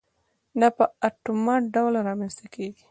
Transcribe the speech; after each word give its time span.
دا 0.59 0.67
په 0.77 0.85
اتومات 1.07 1.63
ډول 1.75 1.93
رامنځته 2.09 2.45
کېږي. 2.53 2.79